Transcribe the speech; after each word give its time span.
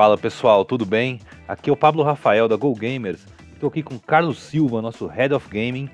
Fala 0.00 0.16
pessoal, 0.16 0.64
tudo 0.64 0.86
bem? 0.86 1.20
Aqui 1.46 1.68
é 1.68 1.72
o 1.74 1.76
Pablo 1.76 2.02
Rafael 2.02 2.48
da 2.48 2.56
Go 2.56 2.74
Gamers. 2.74 3.26
Estou 3.52 3.68
aqui 3.68 3.82
com 3.82 3.98
Carlos 3.98 4.38
Silva, 4.38 4.80
nosso 4.80 5.06
Head 5.06 5.34
of 5.34 5.46
Gaming, 5.50 5.90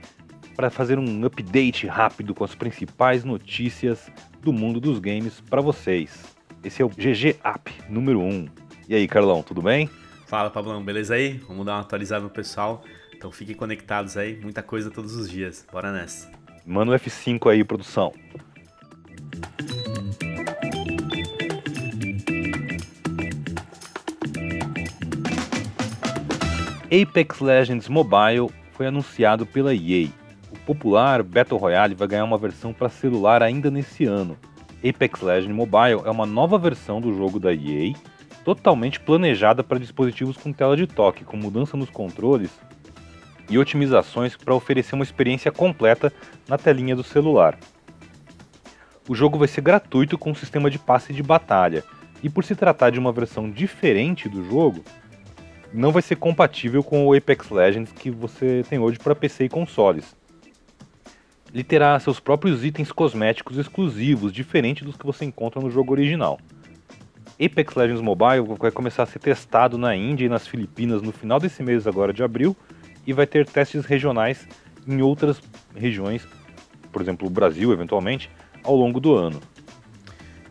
para 0.54 0.71
fazer 0.71 0.96
um 0.96 1.25
update 1.27 1.89
rápido 1.89 2.32
com 2.32 2.45
as 2.45 2.54
principais 2.54 3.25
notícias 3.25 4.08
do 4.40 4.53
mundo 4.53 4.79
dos 4.79 5.00
games 5.00 5.40
para 5.50 5.61
vocês. 5.61 6.36
Esse 6.62 6.82
é 6.82 6.84
o 6.84 6.89
GG 6.89 7.40
App 7.43 7.75
número 7.89 8.21
1. 8.21 8.46
E 8.89 8.95
aí, 8.95 9.08
Carlão, 9.08 9.43
tudo 9.43 9.61
bem? 9.61 9.90
Fala, 10.29 10.50
Pablão, 10.50 10.84
beleza 10.84 11.14
aí? 11.14 11.38
Vamos 11.48 11.66
dar 11.66 11.73
uma 11.73 11.80
atualizada 11.80 12.23
no 12.23 12.30
pessoal. 12.30 12.84
Então 13.12 13.32
fiquem 13.32 13.57
conectados 13.57 14.16
aí, 14.16 14.36
muita 14.40 14.62
coisa 14.62 14.89
todos 14.89 15.17
os 15.17 15.29
dias. 15.29 15.67
Bora 15.73 15.90
nessa. 15.90 16.31
Manda 16.64 16.93
o 16.93 16.95
F5 16.95 17.50
aí, 17.50 17.64
produção. 17.64 18.12
Apex 26.86 27.40
Legends 27.40 27.89
Mobile 27.89 28.49
foi 28.72 28.86
anunciado 28.86 29.45
pela 29.45 29.75
EA. 29.75 30.08
O 30.53 30.58
popular 30.64 31.21
Battle 31.22 31.59
Royale 31.59 31.96
vai 31.96 32.06
ganhar 32.06 32.25
uma 32.25 32.39
versão 32.39 32.72
para 32.72 32.89
celular 32.89 33.42
ainda 33.42 33.72
nesse 33.72 34.05
ano. 34.05 34.36
Apex 34.89 35.20
Legends 35.20 35.55
Mobile 35.55 36.03
é 36.05 36.11
uma 36.11 36.25
nova 36.25 36.56
versão 36.56 37.00
do 37.00 37.12
jogo 37.12 37.41
da 37.41 37.53
EA 37.53 37.92
totalmente 38.45 39.00
planejada 39.00 39.64
para 39.64 39.81
dispositivos 39.81 40.36
com 40.36 40.53
tela 40.53 40.77
de 40.77 40.86
toque, 40.86 41.25
com 41.25 41.36
mudança 41.36 41.77
nos 41.77 41.91
controles 41.91 42.53
e 43.50 43.59
otimizações 43.59 44.37
para 44.37 44.55
oferecer 44.55 44.95
uma 44.95 45.03
experiência 45.03 45.50
completa 45.50 46.12
na 46.47 46.57
telinha 46.57 46.95
do 46.95 47.03
celular. 47.03 47.59
O 49.09 49.14
jogo 49.17 49.37
vai 49.37 49.48
ser 49.48 49.62
gratuito 49.62 50.17
com 50.17 50.31
um 50.31 50.34
sistema 50.37 50.70
de 50.70 50.79
passe 50.79 51.12
de 51.12 51.23
batalha, 51.23 51.83
e 52.23 52.31
por 52.31 52.45
se 52.45 52.55
tratar 52.55 52.91
de 52.91 52.98
uma 52.98 53.12
versão 53.12 53.51
diferente 53.51 54.29
do 54.29 54.48
jogo, 54.48 54.83
não 55.72 55.92
vai 55.92 56.03
ser 56.03 56.17
compatível 56.17 56.83
com 56.83 57.06
o 57.06 57.14
Apex 57.14 57.50
Legends 57.50 57.92
que 57.92 58.11
você 58.11 58.64
tem 58.69 58.78
hoje 58.78 58.98
para 58.98 59.14
PC 59.14 59.45
e 59.45 59.48
consoles. 59.48 60.17
Ele 61.53 61.64
terá 61.64 61.98
seus 61.98 62.20
próprios 62.20 62.64
itens 62.64 62.92
cosméticos 62.92 63.56
exclusivos, 63.56 64.33
diferente 64.33 64.84
dos 64.84 64.97
que 64.97 65.06
você 65.06 65.25
encontra 65.25 65.61
no 65.61 65.70
jogo 65.70 65.92
original. 65.92 66.39
Apex 67.42 67.75
Legends 67.75 68.00
Mobile 68.00 68.56
vai 68.58 68.70
começar 68.70 69.03
a 69.03 69.06
ser 69.06 69.19
testado 69.19 69.77
na 69.77 69.95
Índia 69.95 70.27
e 70.27 70.28
nas 70.28 70.47
Filipinas 70.47 71.03
no 71.03 71.12
final 71.12 71.39
desse 71.39 71.62
mês 71.62 71.86
agora 71.86 72.12
de 72.12 72.23
abril 72.23 72.56
e 73.06 73.12
vai 73.12 73.27
ter 73.27 73.47
testes 73.47 73.84
regionais 73.84 74.47
em 74.86 75.03
outras 75.03 75.41
regiões, 75.75 76.27
por 76.91 77.03
exemplo, 77.03 77.27
o 77.27 77.30
Brasil 77.30 77.73
eventualmente, 77.73 78.30
ao 78.62 78.75
longo 78.75 78.98
do 78.98 79.14
ano. 79.14 79.41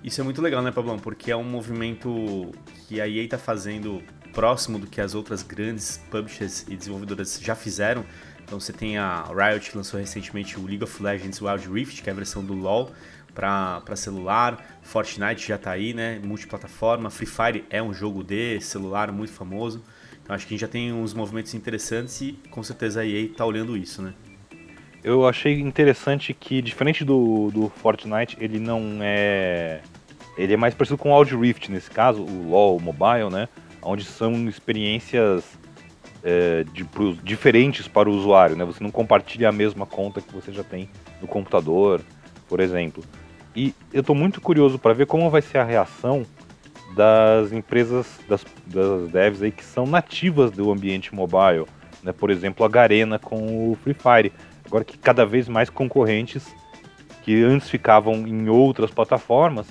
Isso 0.03 0.21
é 0.21 0.23
muito 0.23 0.41
legal, 0.41 0.61
né, 0.61 0.71
Pablão? 0.71 0.99
Porque 0.99 1.31
é 1.31 1.35
um 1.35 1.43
movimento 1.43 2.51
que 2.87 3.01
a 3.01 3.07
EA 3.07 3.23
está 3.23 3.39
fazendo 3.39 4.03
próximo 4.35 4.77
do 4.77 4.85
que 4.85 4.99
as 4.99 5.15
outras 5.15 5.41
grandes 5.41 5.97
publishers 6.11 6.65
e 6.67 6.75
desenvolvedoras 6.75 7.39
já 7.41 7.55
fizeram. 7.55 8.05
Então 8.43 8.59
você 8.59 8.71
tem 8.71 8.97
a 8.97 9.23
Riot 9.23 9.71
que 9.71 9.77
lançou 9.77 9.99
recentemente 9.99 10.59
o 10.59 10.65
League 10.65 10.83
of 10.83 11.01
Legends 11.01 11.41
Wild 11.41 11.67
Rift, 11.67 12.03
que 12.03 12.09
é 12.09 12.13
a 12.13 12.15
versão 12.15 12.43
do 12.43 12.53
LoL, 12.53 12.91
para 13.33 13.95
celular. 13.95 14.63
Fortnite 14.83 15.47
já 15.47 15.55
está 15.55 15.71
aí, 15.71 15.93
né? 15.93 16.19
Multiplataforma. 16.23 17.09
Free 17.09 17.25
Fire 17.25 17.65
é 17.69 17.81
um 17.81 17.93
jogo 17.93 18.23
de 18.23 18.59
celular 18.59 19.11
muito 19.11 19.31
famoso. 19.31 19.81
Então 20.21 20.35
acho 20.35 20.45
que 20.45 20.53
a 20.53 20.55
gente 20.55 20.61
já 20.61 20.67
tem 20.67 20.93
uns 20.93 21.13
movimentos 21.13 21.53
interessantes 21.53 22.21
e 22.21 22.33
com 22.51 22.61
certeza 22.61 23.01
a 23.01 23.05
EA 23.05 23.21
está 23.21 23.45
olhando 23.45 23.75
isso, 23.77 24.01
né? 24.01 24.13
Eu 25.03 25.27
achei 25.27 25.59
interessante 25.59 26.33
que, 26.33 26.61
diferente 26.61 27.05
do, 27.05 27.51
do 27.51 27.69
Fortnite, 27.69 28.37
ele 28.39 28.59
não 28.59 28.97
é. 29.01 29.81
Ele 30.35 30.53
é 30.53 30.57
mais 30.57 30.73
parecido 30.73 30.97
com 30.97 31.11
o 31.11 31.17
Wild 31.17 31.35
Rift 31.35 31.71
nesse 31.71 31.89
caso, 31.89 32.21
o 32.21 32.49
LoL 32.49 32.79
Mobile, 32.79 33.29
né? 33.31 33.47
Onde 33.85 34.03
são 34.03 34.49
experiências 34.49 35.43
é, 36.23 36.65
de, 36.73 36.83
pros, 36.83 37.17
diferentes 37.23 37.87
para 37.87 38.09
o 38.09 38.13
usuário, 38.13 38.55
né? 38.55 38.65
Você 38.65 38.83
não 38.83 38.89
compartilha 38.89 39.47
a 39.47 39.51
mesma 39.51 39.85
conta 39.85 40.19
que 40.19 40.33
você 40.33 40.51
já 40.51 40.63
tem 40.63 40.89
no 41.21 41.27
computador, 41.27 42.01
por 42.49 42.59
exemplo. 42.59 43.03
E 43.55 43.73
eu 43.93 44.01
estou 44.01 44.15
muito 44.15 44.41
curioso 44.41 44.79
para 44.79 44.93
ver 44.93 45.05
como 45.05 45.29
vai 45.29 45.41
ser 45.41 45.59
a 45.59 45.63
reação 45.63 46.25
das 46.95 47.51
empresas, 47.51 48.19
das, 48.27 48.43
das 48.65 49.09
devs 49.11 49.41
aí 49.41 49.51
que 49.51 49.63
são 49.63 49.85
nativas 49.85 50.49
do 50.49 50.71
ambiente 50.71 51.13
mobile. 51.13 51.65
Né? 52.03 52.11
Por 52.11 52.31
exemplo, 52.31 52.65
a 52.65 52.69
Garena 52.69 53.19
com 53.19 53.71
o 53.71 53.77
Free 53.83 53.93
Fire. 53.93 54.33
Agora 54.65 54.83
que 54.83 54.97
cada 54.97 55.25
vez 55.25 55.47
mais 55.47 55.69
concorrentes 55.69 56.53
que 57.21 57.43
antes 57.43 57.69
ficavam 57.69 58.15
em 58.27 58.49
outras 58.49 58.89
plataformas 58.89 59.67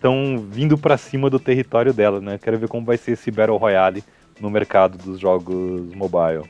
estão 0.00 0.38
vindo 0.38 0.78
para 0.78 0.96
cima 0.96 1.28
do 1.28 1.38
território 1.38 1.92
dela. 1.92 2.20
Né? 2.20 2.38
Quero 2.38 2.58
ver 2.58 2.68
como 2.68 2.86
vai 2.86 2.96
ser 2.96 3.12
esse 3.12 3.30
Battle 3.30 3.58
Royale 3.58 4.02
no 4.40 4.48
mercado 4.48 4.96
dos 4.96 5.20
jogos 5.20 5.94
mobile. 5.94 6.48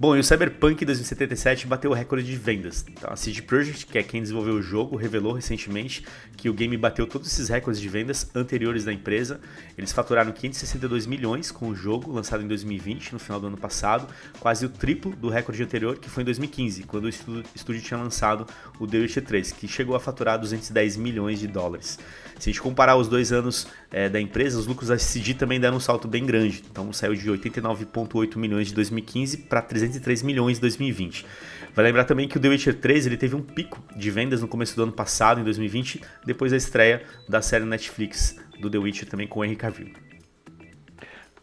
Bom, 0.00 0.16
e 0.16 0.18
o 0.18 0.24
Cyberpunk 0.24 0.82
2077 0.82 1.66
bateu 1.66 1.90
o 1.90 1.94
recorde 1.94 2.24
de 2.24 2.34
vendas. 2.34 2.86
Então, 2.88 3.12
a 3.12 3.16
CD 3.16 3.42
Projekt, 3.42 3.84
que 3.84 3.98
é 3.98 4.02
quem 4.02 4.22
desenvolveu 4.22 4.54
o 4.54 4.62
jogo, 4.62 4.96
revelou 4.96 5.34
recentemente 5.34 6.06
que 6.38 6.48
o 6.48 6.54
game 6.54 6.74
bateu 6.78 7.06
todos 7.06 7.30
esses 7.30 7.50
recordes 7.50 7.78
de 7.78 7.86
vendas 7.86 8.30
anteriores 8.34 8.82
da 8.82 8.94
empresa. 8.94 9.38
Eles 9.76 9.92
faturaram 9.92 10.32
562 10.32 11.04
milhões 11.04 11.50
com 11.50 11.68
o 11.68 11.74
jogo, 11.74 12.10
lançado 12.10 12.42
em 12.42 12.48
2020, 12.48 13.12
no 13.12 13.18
final 13.18 13.38
do 13.38 13.48
ano 13.48 13.58
passado, 13.58 14.08
quase 14.38 14.64
o 14.64 14.70
triplo 14.70 15.14
do 15.14 15.28
recorde 15.28 15.62
anterior, 15.62 15.98
que 15.98 16.08
foi 16.08 16.22
em 16.22 16.24
2015, 16.24 16.84
quando 16.84 17.04
o 17.04 17.08
estúdio 17.54 17.82
tinha 17.82 18.00
lançado 18.00 18.46
o 18.78 18.86
The 18.86 19.00
Witcher 19.00 19.22
3, 19.22 19.52
que 19.52 19.68
chegou 19.68 19.94
a 19.94 20.00
faturar 20.00 20.38
210 20.38 20.96
milhões 20.96 21.38
de 21.38 21.46
dólares. 21.46 21.98
Se 22.38 22.48
a 22.48 22.52
gente 22.52 22.62
comparar 22.62 22.96
os 22.96 23.06
dois 23.06 23.32
anos 23.32 23.66
é, 23.90 24.08
da 24.08 24.18
empresa, 24.18 24.58
os 24.58 24.66
lucros 24.66 24.88
da 24.88 24.98
CD 24.98 25.34
também 25.34 25.60
deram 25.60 25.76
um 25.76 25.80
salto 25.80 26.08
bem 26.08 26.24
grande. 26.24 26.64
Então 26.70 26.90
saiu 26.90 27.14
de 27.14 27.28
89,8 27.30 28.38
milhões 28.38 28.68
de 28.68 28.74
2015 28.74 29.36
para 29.36 29.60
303 29.90 30.22
milhões 30.22 30.58
em 30.58 30.60
2020. 30.60 31.26
Vai 31.74 31.84
lembrar 31.84 32.04
também 32.04 32.28
que 32.28 32.36
o 32.36 32.40
The 32.40 32.48
Witcher 32.48 32.74
3 32.74 33.06
ele 33.06 33.16
teve 33.16 33.34
um 33.36 33.42
pico 33.42 33.82
de 33.96 34.10
vendas 34.10 34.40
no 34.40 34.48
começo 34.48 34.76
do 34.76 34.82
ano 34.82 34.92
passado, 34.92 35.40
em 35.40 35.44
2020, 35.44 36.00
depois 36.24 36.50
da 36.50 36.56
estreia 36.56 37.02
da 37.28 37.40
série 37.40 37.64
Netflix 37.64 38.36
do 38.60 38.68
The 38.68 38.78
Witcher 38.78 39.08
também 39.08 39.26
com 39.26 39.40
o 39.40 39.44
Henry 39.44 39.56
Cavill. 39.56 39.92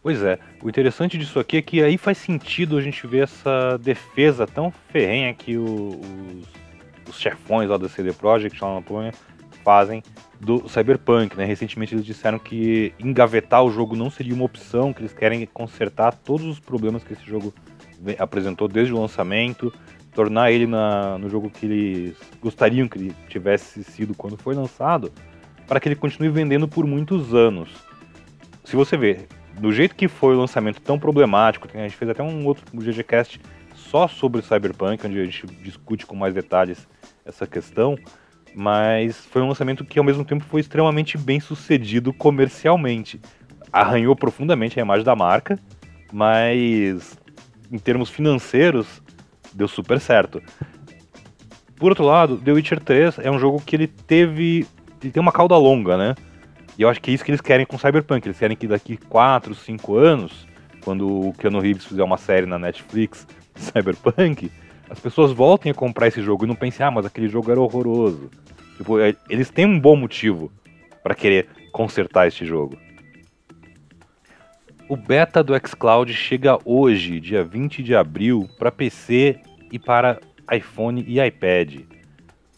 Pois 0.02 0.22
é, 0.22 0.38
o 0.62 0.68
interessante 0.68 1.18
disso 1.18 1.38
aqui 1.40 1.56
é 1.56 1.62
que 1.62 1.82
aí 1.82 1.98
faz 1.98 2.18
sentido 2.18 2.78
a 2.78 2.80
gente 2.80 3.06
ver 3.06 3.24
essa 3.24 3.76
defesa 3.78 4.46
tão 4.46 4.72
ferrenha 4.92 5.34
que 5.34 5.56
os, 5.56 6.46
os 7.08 7.18
chefões 7.18 7.68
lá 7.68 7.76
da 7.76 7.88
CD 7.88 8.12
Projekt 8.12 8.62
lá 8.62 8.76
na 8.76 8.82
Polônia 8.82 9.12
fazem 9.64 10.02
do 10.40 10.68
Cyberpunk, 10.68 11.36
né? 11.36 11.44
Recentemente 11.44 11.94
eles 11.94 12.06
disseram 12.06 12.38
que 12.38 12.94
engavetar 12.98 13.62
o 13.62 13.70
jogo 13.70 13.96
não 13.96 14.08
seria 14.08 14.34
uma 14.34 14.44
opção, 14.44 14.92
que 14.92 15.00
eles 15.00 15.12
querem 15.12 15.44
consertar 15.46 16.14
todos 16.14 16.46
os 16.46 16.60
problemas 16.60 17.02
que 17.02 17.12
esse 17.12 17.24
jogo 17.24 17.52
apresentou 18.18 18.68
desde 18.68 18.92
o 18.92 19.00
lançamento, 19.00 19.72
tornar 20.14 20.50
ele 20.50 20.66
na, 20.66 21.18
no 21.18 21.28
jogo 21.28 21.50
que 21.50 21.66
eles 21.66 22.16
gostariam 22.40 22.88
que 22.88 22.98
ele 22.98 23.14
tivesse 23.28 23.84
sido 23.84 24.14
quando 24.14 24.36
foi 24.36 24.54
lançado, 24.54 25.12
para 25.66 25.78
que 25.80 25.88
ele 25.88 25.96
continue 25.96 26.28
vendendo 26.28 26.66
por 26.66 26.86
muitos 26.86 27.34
anos. 27.34 27.70
Se 28.64 28.76
você 28.76 28.96
ver, 28.96 29.26
do 29.58 29.72
jeito 29.72 29.94
que 29.94 30.08
foi 30.08 30.34
o 30.34 30.38
lançamento 30.38 30.80
tão 30.80 30.98
problemático, 30.98 31.68
a 31.72 31.78
gente 31.78 31.96
fez 31.96 32.10
até 32.10 32.22
um 32.22 32.46
outro 32.46 32.64
GGCast 32.74 33.40
só 33.74 34.08
sobre 34.08 34.42
Cyberpunk, 34.42 35.06
onde 35.06 35.20
a 35.20 35.24
gente 35.24 35.46
discute 35.62 36.04
com 36.04 36.16
mais 36.16 36.34
detalhes 36.34 36.86
essa 37.24 37.46
questão 37.46 37.96
mas 38.54 39.24
foi 39.26 39.42
um 39.42 39.48
lançamento 39.48 39.84
que 39.84 39.98
ao 39.98 40.04
mesmo 40.04 40.24
tempo 40.24 40.44
foi 40.44 40.60
extremamente 40.60 41.16
bem 41.16 41.38
sucedido 41.40 42.12
comercialmente. 42.12 43.20
Arranhou 43.72 44.16
profundamente 44.16 44.78
a 44.78 44.82
imagem 44.82 45.04
da 45.04 45.14
marca, 45.14 45.58
mas 46.12 47.18
em 47.70 47.78
termos 47.78 48.10
financeiros 48.10 49.02
deu 49.52 49.68
super 49.68 50.00
certo. 50.00 50.42
Por 51.76 51.90
outro 51.90 52.04
lado, 52.04 52.36
The 52.38 52.52
Witcher 52.52 52.80
3 52.80 53.20
é 53.20 53.30
um 53.30 53.38
jogo 53.38 53.62
que 53.64 53.76
ele 53.76 53.86
teve. 53.86 54.66
Ele 55.00 55.12
tem 55.12 55.20
uma 55.20 55.32
cauda 55.32 55.56
longa, 55.56 55.96
né? 55.96 56.14
E 56.76 56.82
eu 56.82 56.88
acho 56.88 57.00
que 57.00 57.10
é 57.10 57.14
isso 57.14 57.24
que 57.24 57.30
eles 57.30 57.40
querem 57.40 57.64
com 57.64 57.78
Cyberpunk. 57.78 58.26
Eles 58.26 58.38
querem 58.38 58.56
que 58.56 58.66
daqui 58.66 58.96
4, 58.96 59.54
5 59.54 59.96
anos, 59.96 60.46
quando 60.84 61.28
o 61.28 61.32
Keanu 61.34 61.60
Reeves 61.60 61.84
fizer 61.84 62.02
uma 62.02 62.16
série 62.16 62.46
na 62.46 62.58
Netflix 62.58 63.26
de 63.54 63.62
Cyberpunk, 63.62 64.50
as 64.90 64.98
pessoas 64.98 65.32
voltem 65.32 65.70
a 65.70 65.74
comprar 65.74 66.08
esse 66.08 66.22
jogo 66.22 66.44
e 66.44 66.48
não 66.48 66.54
pensem, 66.54 66.84
ah, 66.84 66.90
mas 66.90 67.06
aquele 67.06 67.28
jogo 67.28 67.50
era 67.50 67.60
horroroso. 67.60 68.30
Tipo, 68.76 68.98
é, 68.98 69.14
eles 69.28 69.50
têm 69.50 69.66
um 69.66 69.78
bom 69.78 69.96
motivo 69.96 70.50
para 71.02 71.14
querer 71.14 71.48
consertar 71.72 72.26
este 72.26 72.44
jogo. 72.44 72.78
O 74.88 74.96
beta 74.96 75.44
do 75.44 75.52
xCloud 75.54 76.10
chega 76.14 76.58
hoje, 76.64 77.20
dia 77.20 77.44
20 77.44 77.82
de 77.82 77.94
abril, 77.94 78.48
para 78.58 78.72
PC 78.72 79.38
e 79.70 79.78
para 79.78 80.18
iPhone 80.50 81.04
e 81.06 81.20
iPad. 81.20 81.80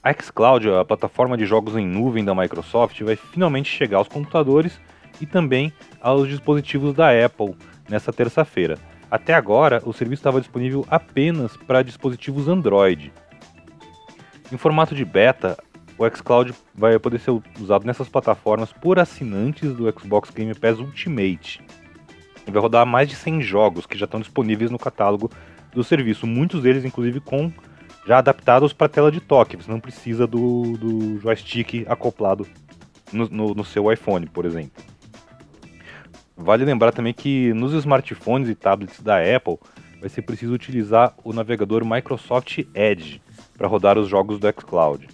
A 0.00 0.12
xCloud, 0.12 0.70
a 0.70 0.84
plataforma 0.84 1.36
de 1.36 1.44
jogos 1.44 1.74
em 1.74 1.84
nuvem 1.84 2.24
da 2.24 2.32
Microsoft, 2.32 3.00
vai 3.02 3.16
finalmente 3.16 3.68
chegar 3.68 3.98
aos 3.98 4.06
computadores 4.06 4.80
e 5.20 5.26
também 5.26 5.72
aos 6.00 6.28
dispositivos 6.28 6.94
da 6.94 7.08
Apple 7.10 7.56
nessa 7.88 8.12
terça-feira. 8.12 8.78
Até 9.10 9.34
agora, 9.34 9.82
o 9.84 9.92
serviço 9.92 10.20
estava 10.20 10.40
disponível 10.40 10.86
apenas 10.88 11.56
para 11.56 11.82
dispositivos 11.82 12.46
Android. 12.46 13.12
Em 14.52 14.56
formato 14.56 14.94
de 14.94 15.04
beta, 15.04 15.58
o 15.98 16.08
xCloud 16.08 16.54
vai 16.72 16.96
poder 17.00 17.18
ser 17.18 17.32
usado 17.60 17.84
nessas 17.84 18.08
plataformas 18.08 18.72
por 18.72 19.00
assinantes 19.00 19.74
do 19.74 19.92
Xbox 19.98 20.30
Game 20.30 20.54
Pass 20.54 20.78
Ultimate. 20.78 21.60
Vai 22.50 22.62
rodar 22.62 22.86
mais 22.86 23.08
de 23.08 23.14
100 23.14 23.42
jogos 23.42 23.86
que 23.86 23.98
já 23.98 24.04
estão 24.04 24.20
disponíveis 24.20 24.70
no 24.70 24.78
catálogo 24.78 25.30
do 25.72 25.84
serviço, 25.84 26.26
muitos 26.26 26.62
deles 26.62 26.84
inclusive 26.84 27.20
com 27.20 27.52
já 28.06 28.18
adaptados 28.18 28.72
para 28.72 28.88
tela 28.88 29.12
de 29.12 29.20
toque, 29.20 29.56
você 29.56 29.70
não 29.70 29.80
precisa 29.80 30.26
do, 30.26 30.76
do 30.76 31.20
joystick 31.20 31.84
acoplado 31.86 32.46
no, 33.12 33.28
no, 33.28 33.54
no 33.54 33.64
seu 33.64 33.92
iPhone, 33.92 34.26
por 34.26 34.44
exemplo. 34.44 34.82
Vale 36.36 36.64
lembrar 36.64 36.92
também 36.92 37.12
que 37.12 37.52
nos 37.52 37.72
smartphones 37.74 38.48
e 38.48 38.54
tablets 38.54 39.00
da 39.00 39.18
Apple 39.18 39.58
vai 40.00 40.08
ser 40.08 40.22
preciso 40.22 40.54
utilizar 40.54 41.14
o 41.22 41.32
navegador 41.32 41.84
Microsoft 41.84 42.60
Edge 42.74 43.20
para 43.56 43.68
rodar 43.68 43.98
os 43.98 44.08
jogos 44.08 44.38
do 44.38 44.48
xCloud. 44.48 45.06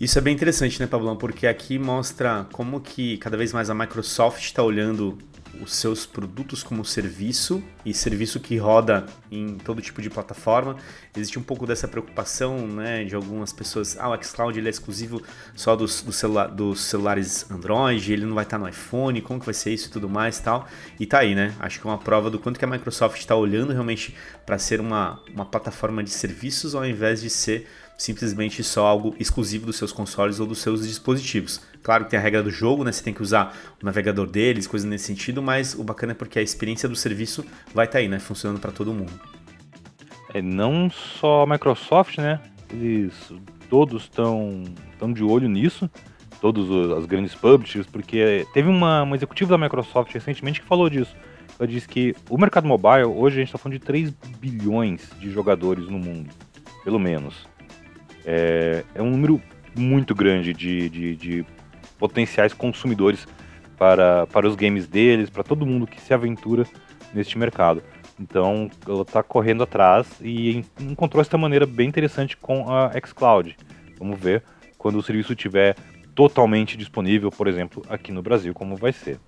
Isso 0.00 0.16
é 0.16 0.22
bem 0.22 0.34
interessante, 0.34 0.80
né, 0.80 0.86
Pablão? 0.86 1.16
Porque 1.16 1.46
aqui 1.46 1.78
mostra 1.78 2.46
como 2.52 2.80
que 2.80 3.18
cada 3.18 3.36
vez 3.36 3.52
mais 3.52 3.68
a 3.68 3.74
Microsoft 3.74 4.42
está 4.42 4.62
olhando 4.62 5.18
os 5.62 5.74
seus 5.74 6.06
produtos 6.06 6.62
como 6.62 6.84
serviço 6.84 7.62
e 7.84 7.92
serviço 7.92 8.40
que 8.40 8.56
roda 8.56 9.06
em 9.30 9.56
todo 9.58 9.80
tipo 9.80 10.00
de 10.00 10.10
plataforma. 10.10 10.76
Existe 11.16 11.38
um 11.38 11.42
pouco 11.42 11.66
dessa 11.66 11.88
preocupação 11.88 12.66
né, 12.66 13.04
de 13.04 13.14
algumas 13.14 13.52
pessoas. 13.52 13.96
Ah, 13.98 14.08
o 14.10 14.22
xCloud 14.22 14.58
ele 14.58 14.68
é 14.68 14.70
exclusivo 14.70 15.22
só 15.54 15.74
dos, 15.74 16.02
dos, 16.02 16.16
celula 16.16 16.46
dos 16.46 16.80
celulares 16.80 17.50
Android, 17.50 18.12
ele 18.12 18.26
não 18.26 18.34
vai 18.34 18.44
estar 18.44 18.58
no 18.58 18.68
iPhone, 18.68 19.20
como 19.20 19.40
que 19.40 19.46
vai 19.46 19.54
ser 19.54 19.72
isso 19.72 19.88
e 19.88 19.90
tudo 19.90 20.08
mais 20.08 20.38
tal. 20.38 20.66
E 20.98 21.06
tá 21.06 21.18
aí, 21.18 21.34
né? 21.34 21.54
Acho 21.60 21.80
que 21.80 21.86
é 21.86 21.90
uma 21.90 21.98
prova 21.98 22.30
do 22.30 22.38
quanto 22.38 22.58
que 22.58 22.64
a 22.64 22.68
Microsoft 22.68 23.18
está 23.18 23.34
olhando 23.34 23.72
realmente 23.72 24.14
para 24.44 24.58
ser 24.58 24.80
uma, 24.80 25.20
uma 25.32 25.44
plataforma 25.44 26.02
de 26.02 26.10
serviços 26.10 26.74
ao 26.74 26.86
invés 26.86 27.20
de 27.20 27.30
ser 27.30 27.66
simplesmente 27.98 28.62
só 28.62 28.86
algo 28.86 29.14
exclusivo 29.18 29.66
dos 29.66 29.76
seus 29.76 29.90
consoles 29.90 30.38
ou 30.38 30.46
dos 30.46 30.58
seus 30.58 30.86
dispositivos. 30.86 31.60
Claro 31.82 32.04
que 32.04 32.10
tem 32.12 32.18
a 32.18 32.22
regra 32.22 32.42
do 32.44 32.50
jogo, 32.50 32.84
né? 32.84 32.92
Você 32.92 33.02
tem 33.02 33.12
que 33.12 33.20
usar 33.20 33.54
o 33.82 33.84
navegador 33.84 34.26
deles, 34.26 34.68
coisas 34.68 34.88
nesse 34.88 35.04
sentido, 35.04 35.42
mas 35.42 35.74
o 35.74 35.82
bacana 35.82 36.12
é 36.12 36.14
porque 36.14 36.38
a 36.38 36.42
experiência 36.42 36.88
do 36.88 36.94
serviço 36.94 37.44
vai 37.74 37.86
estar 37.86 37.94
tá 37.94 37.98
aí, 37.98 38.08
né? 38.08 38.20
Funcionando 38.20 38.60
para 38.60 38.70
todo 38.70 38.94
mundo. 38.94 39.12
É, 40.32 40.40
não 40.40 40.88
só 40.88 41.42
a 41.42 41.46
Microsoft, 41.46 42.18
né? 42.18 42.40
Eles 42.70 43.12
todos 43.68 44.04
estão 44.04 44.62
de 45.12 45.24
olho 45.24 45.48
nisso, 45.48 45.90
todos 46.40 46.70
as 46.96 47.04
grandes 47.04 47.34
publishers, 47.34 47.86
porque 47.86 48.46
teve 48.54 48.68
uma, 48.68 49.02
uma 49.02 49.16
executiva 49.16 49.50
da 49.50 49.58
Microsoft 49.58 50.12
recentemente 50.14 50.60
que 50.60 50.66
falou 50.66 50.88
disso. 50.88 51.16
Ela 51.58 51.66
disse 51.66 51.88
que 51.88 52.14
o 52.30 52.38
mercado 52.38 52.68
mobile, 52.68 53.04
hoje 53.04 53.36
a 53.36 53.38
gente 53.40 53.48
está 53.48 53.58
falando 53.58 53.78
de 53.78 53.84
3 53.84 54.10
bilhões 54.38 55.10
de 55.18 55.30
jogadores 55.30 55.88
no 55.88 55.98
mundo, 55.98 56.30
pelo 56.84 57.00
menos. 57.00 57.48
É, 58.30 58.84
é 58.94 59.00
um 59.00 59.08
número 59.08 59.40
muito 59.74 60.14
grande 60.14 60.52
de, 60.52 60.90
de, 60.90 61.16
de 61.16 61.46
potenciais 61.98 62.52
consumidores 62.52 63.26
para, 63.78 64.26
para 64.26 64.46
os 64.46 64.54
games 64.54 64.86
deles, 64.86 65.30
para 65.30 65.42
todo 65.42 65.64
mundo 65.64 65.86
que 65.86 65.98
se 65.98 66.12
aventura 66.12 66.66
neste 67.14 67.38
mercado. 67.38 67.82
Então 68.20 68.70
ela 68.86 69.00
está 69.00 69.22
correndo 69.22 69.62
atrás 69.62 70.06
e 70.20 70.62
encontrou 70.78 71.22
essa 71.22 71.38
maneira 71.38 71.64
bem 71.64 71.88
interessante 71.88 72.36
com 72.36 72.70
a 72.70 72.92
xCloud. 73.06 73.56
Vamos 73.98 74.20
ver 74.20 74.42
quando 74.76 74.98
o 74.98 75.02
serviço 75.02 75.32
estiver 75.32 75.74
totalmente 76.14 76.76
disponível, 76.76 77.30
por 77.30 77.48
exemplo, 77.48 77.82
aqui 77.88 78.12
no 78.12 78.20
Brasil, 78.20 78.52
como 78.52 78.76
vai 78.76 78.92
ser. 78.92 79.18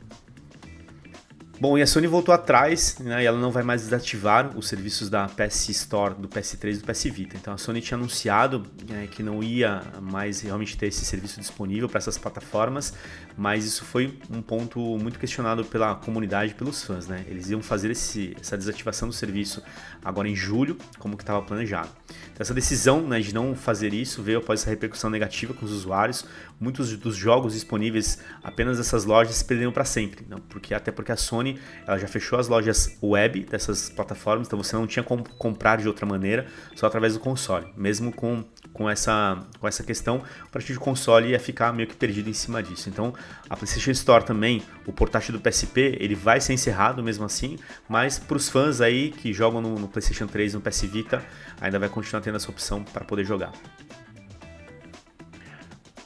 Bom, 1.61 1.77
e 1.77 1.83
a 1.83 1.87
Sony 1.87 2.07
voltou 2.07 2.35
atrás, 2.35 2.97
né, 3.01 3.23
e 3.23 3.27
ela 3.27 3.39
não 3.39 3.51
vai 3.51 3.63
mais 3.63 3.83
desativar 3.83 4.57
os 4.57 4.67
serviços 4.67 5.11
da 5.11 5.29
PS 5.29 5.69
Store, 5.69 6.15
do 6.15 6.27
PS3 6.27 6.77
e 6.77 6.79
do 6.79 6.91
PS 6.91 7.05
Vita. 7.05 7.37
Então 7.37 7.53
a 7.53 7.59
Sony 7.59 7.83
tinha 7.83 7.99
anunciado 7.99 8.65
né, 8.89 9.07
que 9.11 9.23
não 9.23 9.43
ia 9.43 9.83
mais 10.01 10.41
realmente 10.41 10.75
ter 10.79 10.87
esse 10.87 11.05
serviço 11.05 11.39
disponível 11.39 11.87
para 11.87 11.99
essas 11.99 12.17
plataformas, 12.17 12.95
mas 13.37 13.67
isso 13.67 13.85
foi 13.85 14.19
um 14.31 14.41
ponto 14.41 14.81
muito 14.97 15.19
questionado 15.19 15.63
pela 15.63 15.97
comunidade, 15.97 16.55
pelos 16.55 16.83
fãs. 16.83 17.07
Né? 17.07 17.27
Eles 17.29 17.51
iam 17.51 17.61
fazer 17.61 17.91
esse, 17.91 18.35
essa 18.41 18.57
desativação 18.57 19.07
do 19.07 19.15
serviço 19.15 19.63
agora 20.03 20.27
em 20.27 20.35
julho, 20.35 20.79
como 20.99 21.15
que 21.15 21.23
estava 21.23 21.43
planejado. 21.43 21.91
Então, 22.33 22.41
essa 22.41 22.55
decisão 22.55 23.03
né, 23.03 23.21
de 23.21 23.35
não 23.35 23.55
fazer 23.55 23.93
isso 23.93 24.23
veio 24.23 24.39
após 24.39 24.63
essa 24.63 24.71
repercussão 24.71 25.11
negativa 25.11 25.53
com 25.53 25.67
os 25.67 25.73
usuários. 25.73 26.25
Muitos 26.59 26.97
dos 26.97 27.17
jogos 27.17 27.53
disponíveis 27.53 28.19
apenas 28.43 28.79
nessas 28.79 29.05
lojas 29.05 29.37
se 29.37 29.45
perderam 29.45 29.73
para 29.73 29.85
sempre, 29.85 30.25
não? 30.27 30.39
porque 30.39 30.73
até 30.73 30.91
porque 30.91 31.13
a 31.13 31.17
Sony 31.17 31.50
Ela 31.87 31.99
já 31.99 32.07
fechou 32.07 32.39
as 32.39 32.49
lojas 32.49 32.99
web 33.03 33.41
dessas 33.45 33.89
plataformas, 33.89 34.47
então 34.47 34.61
você 34.63 34.77
não 34.77 34.87
tinha 34.87 35.03
como 35.03 35.23
comprar 35.37 35.79
de 35.79 35.89
outra 35.89 36.07
maneira, 36.07 36.47
só 36.75 36.87
através 36.87 37.15
do 37.15 37.21
console. 37.21 37.67
Mesmo 37.77 38.13
com, 38.13 38.45
com, 38.73 38.89
essa, 38.89 39.39
com 39.59 39.67
essa 39.67 39.83
questão, 39.83 40.23
o 40.47 40.51
partido 40.51 40.75
de 40.75 40.81
console 40.81 41.31
ia 41.31 41.41
ficar 41.41 41.73
meio 41.73 41.89
que 41.89 41.97
perdido 41.97 42.29
em 42.29 42.35
cima 42.35 42.63
disso. 42.63 42.89
Então, 42.89 43.15
a 43.49 43.57
PlayStation 43.57 43.91
Store 43.93 44.25
também, 44.25 44.63
o 44.87 44.93
portátil 44.93 45.33
do 45.33 45.41
PSP, 45.41 45.97
ele 46.01 46.15
vai 46.15 46.41
ser 46.41 46.53
encerrado 46.53 47.03
mesmo 47.03 47.25
assim, 47.25 47.59
mas 47.89 48.19
para 48.19 48.37
os 48.37 48.49
fãs 48.49 48.81
aí 48.81 49.11
que 49.11 49.33
jogam 49.33 49.61
no, 49.61 49.79
no 49.79 49.89
PlayStation 49.89 50.27
3 50.27 50.55
no 50.55 50.61
PS 50.61 50.83
Vita, 50.83 51.25
ainda 51.61 51.79
vai 51.79 51.89
continuar 51.89 52.23
tendo 52.23 52.37
essa 52.37 52.51
opção 52.51 52.83
para 52.85 53.05
poder 53.05 53.25
jogar 53.25 53.53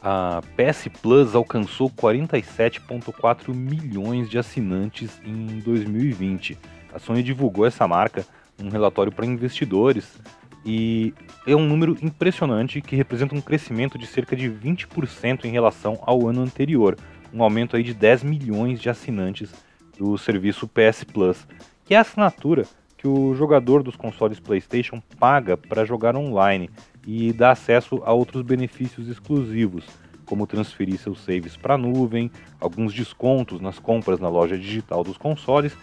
a 0.07 0.43
PS 0.55 0.89
Plus 1.01 1.35
alcançou 1.35 1.89
47,4 1.89 3.55
milhões 3.55 4.29
de 4.29 4.37
assinantes 4.37 5.19
em 5.25 5.61
2020. 5.61 6.59
A 6.93 6.99
Sony 6.99 7.23
divulgou 7.23 7.65
essa 7.65 7.89
marca 7.89 8.27
num 8.61 8.69
relatório 8.69 9.11
para 9.11 9.25
investidores 9.25 10.21
e 10.63 11.15
é 11.47 11.57
um 11.57 11.65
número 11.65 11.97
impressionante 12.03 12.83
que 12.83 12.95
representa 12.95 13.35
um 13.35 13.41
crescimento 13.41 13.97
de 13.97 14.07
cerca 14.07 14.37
de 14.37 14.47
20% 14.51 15.47
em 15.47 15.51
relação 15.51 15.99
ao 16.03 16.29
ano 16.29 16.43
anterior, 16.43 16.99
um 17.33 17.43
aumento 17.43 17.75
aí 17.75 17.83
de 17.83 17.95
10 17.95 18.25
milhões 18.25 18.83
de 18.83 18.91
assinantes 18.91 19.51
do 19.99 20.19
serviço 20.19 20.69
PS 20.69 21.03
Plus, 21.05 21.47
que 21.87 21.95
é 21.95 21.97
a 21.97 22.03
assinatura 22.03 22.67
que 22.99 23.09
o 23.09 23.35
jogador 23.35 23.83
dos 23.83 23.97
consoles 23.97 24.39
PlayStation 24.39 25.03
paga 25.19 25.57
para 25.57 25.87
jogar 25.87 26.15
online 26.15 26.69
e 27.07 27.33
dá 27.33 27.51
acesso 27.51 28.03
a 28.05 28.13
outros 28.13 28.43
benefícios 28.43 29.09
exclusivos, 29.09 29.85
como 30.25 30.47
transferir 30.47 30.99
seus 30.99 31.21
saves 31.21 31.57
para 31.57 31.75
a 31.75 31.79
nuvem, 31.79 32.31
alguns 32.61 32.95
descontos 32.95 33.61
nas 33.61 33.79
compras 33.79 34.19
na 34.19 34.29
loja 34.29 34.59
digital 34.59 35.05
dos 35.05 35.19
consoles 35.19 35.77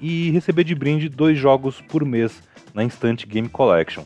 e 0.00 0.30
receber 0.30 0.64
de 0.64 0.74
brinde 0.74 1.08
dois 1.08 1.36
jogos 1.36 1.80
por 1.80 2.04
mês 2.04 2.42
na 2.72 2.84
Instant 2.84 3.26
Game 3.26 3.48
Collection. 3.48 4.04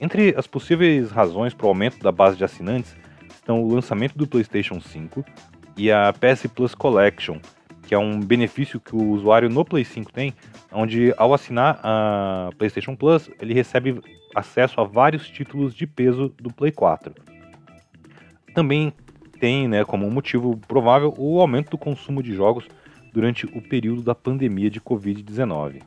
Entre 0.00 0.34
as 0.36 0.46
possíveis 0.46 1.10
razões 1.10 1.52
para 1.52 1.66
o 1.66 1.68
aumento 1.68 1.98
da 1.98 2.12
base 2.12 2.36
de 2.36 2.44
assinantes 2.44 2.96
estão 3.30 3.62
o 3.62 3.74
lançamento 3.74 4.16
do 4.16 4.26
PlayStation 4.26 4.80
5 4.80 5.24
e 5.76 5.90
a 5.90 6.12
PS 6.12 6.46
Plus 6.54 6.74
Collection, 6.74 7.40
que 7.88 7.94
é 7.94 7.98
um 7.98 8.20
benefício 8.20 8.78
que 8.78 8.94
o 8.94 9.02
usuário 9.12 9.48
no 9.48 9.64
Play 9.64 9.82
5 9.82 10.12
tem, 10.12 10.34
onde 10.70 11.14
ao 11.16 11.32
assinar 11.32 11.80
a 11.82 12.50
PlayStation 12.58 12.94
Plus, 12.94 13.30
ele 13.40 13.54
recebe 13.54 13.98
acesso 14.36 14.78
a 14.78 14.84
vários 14.84 15.26
títulos 15.26 15.74
de 15.74 15.86
peso 15.86 16.28
do 16.38 16.52
Play 16.52 16.70
4. 16.70 17.14
Também 18.54 18.92
tem 19.40 19.66
né, 19.66 19.86
como 19.86 20.10
motivo 20.10 20.58
provável 20.68 21.14
o 21.16 21.40
aumento 21.40 21.70
do 21.70 21.78
consumo 21.78 22.22
de 22.22 22.34
jogos 22.34 22.68
durante 23.10 23.46
o 23.46 23.62
período 23.62 24.02
da 24.02 24.14
pandemia 24.14 24.68
de 24.68 24.82
Covid-19. 24.82 25.80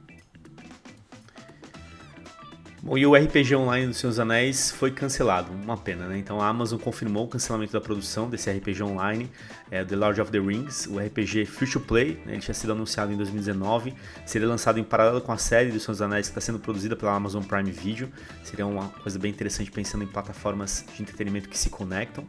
Bom, 2.84 2.98
e 2.98 3.06
o 3.06 3.14
RPG 3.14 3.56
Online 3.56 3.86
dos 3.86 3.98
Seus 3.98 4.18
Anéis 4.18 4.72
foi 4.72 4.90
cancelado, 4.90 5.52
uma 5.52 5.78
pena, 5.78 6.08
né? 6.08 6.18
Então 6.18 6.42
a 6.42 6.48
Amazon 6.48 6.80
confirmou 6.80 7.26
o 7.26 7.28
cancelamento 7.28 7.72
da 7.72 7.80
produção 7.80 8.28
desse 8.28 8.50
RPG 8.50 8.82
Online, 8.82 9.30
é, 9.70 9.86
The 9.86 9.96
Lord 9.96 10.20
of 10.20 10.32
the 10.32 10.40
Rings, 10.40 10.88
o 10.88 10.98
RPG 10.98 11.46
to 11.72 11.80
Play, 11.80 12.20
né? 12.26 12.34
ele 12.34 12.42
tinha 12.42 12.56
sido 12.56 12.72
anunciado 12.72 13.14
em 13.14 13.18
2019, 13.18 13.94
seria 14.26 14.48
lançado 14.48 14.80
em 14.80 14.84
paralelo 14.84 15.22
com 15.22 15.32
a 15.32 15.38
série 15.38 15.70
dos 15.70 15.84
Seus 15.84 16.02
Anéis 16.02 16.26
que 16.26 16.32
está 16.32 16.42
sendo 16.42 16.58
produzida 16.58 16.96
pela 16.96 17.14
Amazon 17.14 17.44
Prime 17.44 17.70
Video, 17.70 18.10
seria 18.44 18.66
uma 18.66 18.88
coisa 18.88 19.20
bem 19.20 19.30
interessante 19.30 19.70
pensando 19.70 20.04
em 20.04 20.08
plataformas 20.08 20.84
de 20.96 21.04
entretenimento 21.04 21.50
que 21.50 21.60
se 21.60 21.70
conectam. 21.70 22.26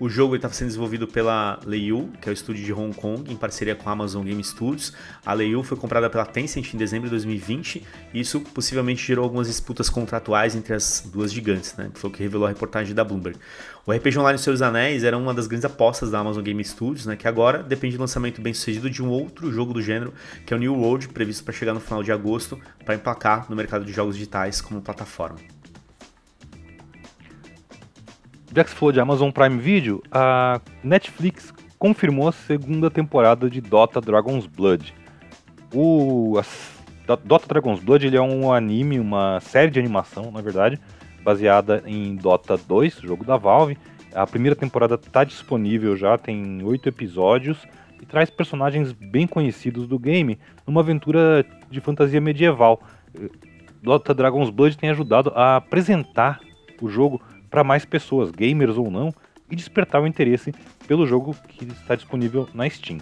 O 0.00 0.08
jogo 0.08 0.34
estava 0.34 0.52
sendo 0.52 0.68
desenvolvido 0.68 1.06
pela 1.06 1.60
Leiyu, 1.64 2.10
que 2.20 2.28
é 2.28 2.32
o 2.32 2.34
estúdio 2.34 2.64
de 2.64 2.72
Hong 2.72 2.92
Kong, 2.94 3.32
em 3.32 3.36
parceria 3.36 3.76
com 3.76 3.88
a 3.88 3.92
Amazon 3.92 4.24
Game 4.24 4.42
Studios. 4.42 4.92
A 5.24 5.32
Leiyu 5.32 5.62
foi 5.62 5.78
comprada 5.78 6.10
pela 6.10 6.26
Tencent 6.26 6.74
em 6.74 6.76
dezembro 6.76 7.06
de 7.06 7.10
2020 7.12 7.82
e 8.12 8.20
isso 8.20 8.40
possivelmente 8.40 9.06
gerou 9.06 9.22
algumas 9.22 9.46
disputas 9.46 9.88
contratuais 9.94 10.56
entre 10.56 10.74
as 10.74 11.08
duas 11.12 11.32
gigantes, 11.32 11.76
né? 11.76 11.90
Foi 11.94 12.10
o 12.10 12.12
que 12.12 12.22
revelou 12.22 12.46
a 12.46 12.48
reportagem 12.48 12.94
da 12.94 13.04
Bloomberg. 13.04 13.38
O 13.86 13.92
RPG 13.92 14.18
Online 14.18 14.38
Seus 14.38 14.60
Anéis 14.60 15.04
era 15.04 15.16
uma 15.16 15.32
das 15.32 15.46
grandes 15.46 15.64
apostas 15.64 16.10
da 16.10 16.18
Amazon 16.18 16.42
Game 16.42 16.62
Studios, 16.64 17.06
né? 17.06 17.16
Que 17.16 17.28
agora 17.28 17.62
depende 17.62 17.96
do 17.96 18.00
lançamento 18.00 18.42
bem 18.42 18.52
sucedido 18.52 18.90
de 18.90 19.02
um 19.02 19.08
outro 19.08 19.52
jogo 19.52 19.72
do 19.72 19.80
gênero, 19.80 20.12
que 20.44 20.52
é 20.52 20.56
o 20.56 20.60
New 20.60 20.74
World, 20.74 21.08
previsto 21.08 21.44
para 21.44 21.54
chegar 21.54 21.72
no 21.72 21.80
final 21.80 22.02
de 22.02 22.10
agosto, 22.10 22.58
para 22.84 22.94
emplacar 22.94 23.46
no 23.48 23.54
mercado 23.54 23.84
de 23.84 23.92
jogos 23.92 24.16
digitais 24.16 24.60
como 24.60 24.82
plataforma. 24.82 25.38
já 28.54 28.62
que 28.62 28.70
falou 28.70 28.92
de 28.92 29.00
Amazon 29.00 29.30
Prime 29.30 29.58
Video, 29.58 30.00
a 30.12 30.60
Netflix 30.82 31.52
confirmou 31.76 32.28
a 32.28 32.32
segunda 32.32 32.88
temporada 32.88 33.50
de 33.50 33.60
Dota 33.60 34.00
Dragon's 34.00 34.46
Blood. 34.46 34.94
O 35.72 36.38
a, 36.38 36.44
Dota 37.06 37.46
Dragon's 37.46 37.80
Blood 37.80 38.06
ele 38.06 38.16
é 38.16 38.22
um 38.22 38.52
anime, 38.52 38.98
uma 38.98 39.38
série 39.40 39.70
de 39.70 39.78
animação, 39.78 40.30
na 40.30 40.40
verdade, 40.40 40.80
baseada 41.22 41.82
em 41.86 42.16
Dota 42.16 42.56
2, 42.56 43.00
jogo 43.02 43.24
da 43.24 43.36
Valve. 43.36 43.76
A 44.14 44.26
primeira 44.26 44.56
temporada 44.56 44.94
está 44.94 45.22
disponível 45.22 45.96
já, 45.96 46.16
tem 46.16 46.62
oito 46.62 46.88
episódios 46.88 47.58
e 48.00 48.06
traz 48.06 48.30
personagens 48.30 48.92
bem 48.92 49.26
conhecidos 49.26 49.86
do 49.86 49.98
game 49.98 50.38
numa 50.66 50.80
aventura 50.80 51.44
de 51.70 51.80
fantasia 51.80 52.20
medieval. 52.20 52.80
Dota 53.82 54.14
Dragon's 54.14 54.50
Blood 54.50 54.78
tem 54.78 54.88
ajudado 54.88 55.30
a 55.34 55.56
apresentar 55.56 56.40
o 56.80 56.88
jogo 56.88 57.20
para 57.50 57.62
mais 57.62 57.84
pessoas, 57.84 58.30
gamers 58.30 58.76
ou 58.78 58.90
não, 58.90 59.12
e 59.50 59.54
despertar 59.54 60.00
o 60.02 60.06
interesse 60.06 60.54
pelo 60.88 61.06
jogo 61.06 61.36
que 61.48 61.64
está 61.64 61.94
disponível 61.94 62.48
na 62.54 62.68
Steam. 62.68 62.98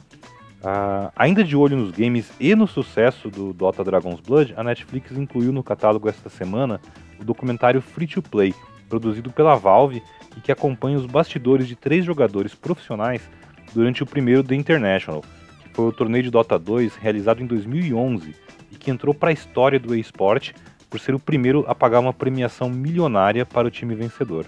Uh, 0.63 1.11
ainda 1.17 1.43
de 1.43 1.57
olho 1.57 1.77
nos 1.77 1.91
games 1.91 2.31
e 2.39 2.55
no 2.55 2.69
sucesso 2.69 3.29
do 3.29 3.53
Dota 3.53 3.83
Dragon's 3.83 4.21
Blood, 4.21 4.55
a 4.57 4.63
Netflix 4.63 5.11
incluiu 5.11 5.53
no 5.53 5.61
catálogo 5.61 6.09
esta 6.09 6.29
semana 6.29 6.81
o 7.21 7.25
documentário 7.25 7.83
Free 7.83 8.07
to 8.07 8.23
Play, 8.23 8.55
produzido 8.89 9.29
pela 9.33 9.57
Valve 9.57 10.01
e 10.37 10.41
que 10.41 10.53
acompanha 10.53 10.99
os 10.99 11.07
bastidores 11.07 11.67
de 11.67 11.75
três 11.75 12.05
jogadores 12.05 12.55
profissionais 12.55 13.29
durante 13.75 14.05
o 14.05 14.07
primeiro 14.07 14.45
The 14.45 14.55
International, 14.55 15.23
que 15.65 15.69
foi 15.75 15.87
o 15.87 15.93
torneio 15.93 16.23
de 16.23 16.31
Dota 16.31 16.57
2 16.57 16.95
realizado 16.95 17.43
em 17.43 17.47
2011 17.47 18.33
e 18.71 18.77
que 18.77 18.91
entrou 18.91 19.13
para 19.13 19.31
a 19.31 19.33
história 19.33 19.81
do 19.81 19.97
eSport 19.97 20.53
por 20.89 21.01
ser 21.01 21.13
o 21.13 21.19
primeiro 21.19 21.65
a 21.67 21.75
pagar 21.75 21.99
uma 21.99 22.13
premiação 22.13 22.71
milionária 22.71 23.45
para 23.45 23.67
o 23.67 23.71
time 23.71 23.97
vencedor. 23.97 24.47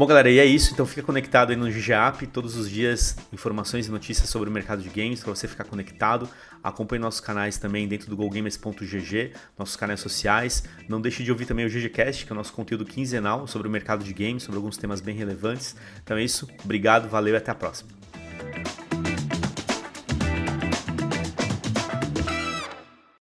Bom, 0.00 0.06
galera, 0.06 0.30
e 0.30 0.38
é 0.38 0.46
isso. 0.46 0.72
Então 0.72 0.86
fica 0.86 1.02
conectado 1.02 1.50
aí 1.50 1.56
no 1.56 1.70
GGApp, 1.70 2.26
todos 2.28 2.56
os 2.56 2.70
dias 2.70 3.18
informações 3.30 3.86
e 3.86 3.90
notícias 3.90 4.30
sobre 4.30 4.48
o 4.48 4.52
mercado 4.52 4.80
de 4.80 4.88
games 4.88 5.22
para 5.22 5.28
você 5.34 5.46
ficar 5.46 5.64
conectado. 5.64 6.26
Acompanhe 6.64 6.98
nossos 6.98 7.20
canais 7.20 7.58
também 7.58 7.86
dentro 7.86 8.08
do 8.08 8.16
GoGamers.gg, 8.16 9.34
nossos 9.58 9.76
canais 9.76 10.00
sociais. 10.00 10.64
Não 10.88 11.02
deixe 11.02 11.22
de 11.22 11.30
ouvir 11.30 11.44
também 11.44 11.66
o 11.66 11.68
GGCast, 11.68 12.24
que 12.24 12.32
é 12.32 12.34
o 12.34 12.36
nosso 12.36 12.54
conteúdo 12.54 12.86
quinzenal 12.86 13.46
sobre 13.46 13.68
o 13.68 13.70
mercado 13.70 14.02
de 14.02 14.14
games, 14.14 14.42
sobre 14.42 14.56
alguns 14.56 14.78
temas 14.78 15.02
bem 15.02 15.14
relevantes. 15.14 15.76
Então 16.02 16.16
é 16.16 16.24
isso. 16.24 16.48
Obrigado, 16.64 17.06
valeu 17.06 17.34
e 17.34 17.36
até 17.36 17.50
a 17.50 17.54
próxima. 17.54 17.90